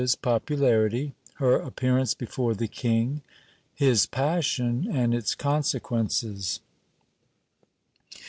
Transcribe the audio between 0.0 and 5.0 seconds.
s popularity; her appearance before the king; his passion,